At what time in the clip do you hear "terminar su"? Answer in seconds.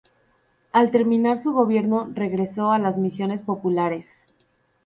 0.89-1.51